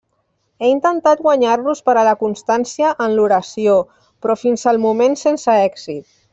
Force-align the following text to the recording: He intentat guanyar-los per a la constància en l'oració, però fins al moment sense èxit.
He 0.61 0.69
intentat 0.75 1.21
guanyar-los 1.25 1.83
per 1.89 1.95
a 1.97 2.05
la 2.07 2.15
constància 2.23 2.95
en 3.07 3.15
l'oració, 3.19 3.77
però 4.25 4.39
fins 4.47 4.67
al 4.73 4.85
moment 4.89 5.21
sense 5.27 5.63
èxit. 5.71 6.05